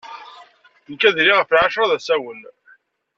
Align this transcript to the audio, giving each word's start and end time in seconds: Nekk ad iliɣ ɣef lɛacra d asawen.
Nekk 0.89 1.01
ad 1.09 1.17
iliɣ 1.21 1.37
ɣef 1.39 1.49
lɛacra 1.51 1.89
d 1.89 1.91
asawen. 1.97 2.41